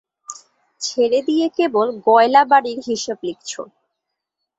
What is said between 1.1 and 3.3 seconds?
দিয়ে কেবল গয়লাবাড়ির হিসেব